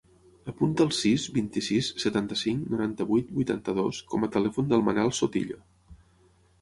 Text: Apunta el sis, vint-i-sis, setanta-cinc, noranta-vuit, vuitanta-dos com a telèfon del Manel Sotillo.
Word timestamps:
Apunta 0.51 0.85
el 0.87 0.93
sis, 0.99 1.25
vint-i-sis, 1.35 1.89
setanta-cinc, 2.05 2.65
noranta-vuit, 2.75 3.29
vuitanta-dos 3.41 4.01
com 4.15 4.27
a 4.29 4.33
telèfon 4.37 4.73
del 4.73 4.85
Manel 4.89 5.15
Sotillo. 5.23 5.61